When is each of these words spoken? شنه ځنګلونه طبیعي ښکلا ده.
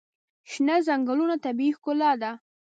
شنه 0.51 0.75
ځنګلونه 0.87 1.35
طبیعي 1.45 1.71
ښکلا 1.77 2.11
ده. 2.21 2.31